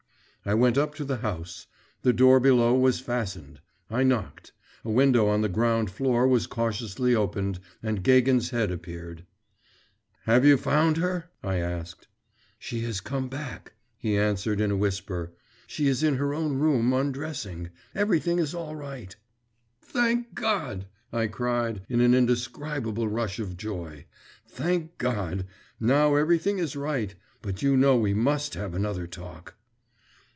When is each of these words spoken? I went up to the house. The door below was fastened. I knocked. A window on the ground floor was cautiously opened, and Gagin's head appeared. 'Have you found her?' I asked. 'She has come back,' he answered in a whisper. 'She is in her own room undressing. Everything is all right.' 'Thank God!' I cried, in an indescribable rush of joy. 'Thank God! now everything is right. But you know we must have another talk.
I 0.43 0.55
went 0.55 0.75
up 0.75 0.95
to 0.95 1.05
the 1.05 1.17
house. 1.17 1.67
The 2.01 2.13
door 2.13 2.39
below 2.39 2.73
was 2.73 2.99
fastened. 2.99 3.61
I 3.91 4.01
knocked. 4.01 4.53
A 4.83 4.89
window 4.89 5.27
on 5.27 5.41
the 5.43 5.49
ground 5.49 5.91
floor 5.91 6.27
was 6.27 6.47
cautiously 6.47 7.13
opened, 7.13 7.59
and 7.83 8.01
Gagin's 8.03 8.49
head 8.49 8.71
appeared. 8.71 9.27
'Have 10.23 10.43
you 10.43 10.57
found 10.57 10.97
her?' 10.97 11.25
I 11.43 11.57
asked. 11.57 12.07
'She 12.57 12.79
has 12.85 13.01
come 13.01 13.29
back,' 13.29 13.73
he 13.99 14.17
answered 14.17 14.59
in 14.59 14.71
a 14.71 14.75
whisper. 14.75 15.31
'She 15.67 15.87
is 15.87 16.01
in 16.01 16.15
her 16.15 16.33
own 16.33 16.57
room 16.57 16.91
undressing. 16.91 17.69
Everything 17.93 18.39
is 18.39 18.55
all 18.55 18.75
right.' 18.75 19.15
'Thank 19.83 20.33
God!' 20.33 20.87
I 21.13 21.27
cried, 21.27 21.83
in 21.87 22.01
an 22.01 22.15
indescribable 22.15 23.07
rush 23.07 23.37
of 23.37 23.57
joy. 23.57 24.05
'Thank 24.47 24.97
God! 24.97 25.45
now 25.79 26.15
everything 26.15 26.57
is 26.57 26.75
right. 26.75 27.13
But 27.43 27.61
you 27.61 27.77
know 27.77 27.95
we 27.95 28.15
must 28.15 28.55
have 28.55 28.73
another 28.73 29.05
talk. 29.05 29.53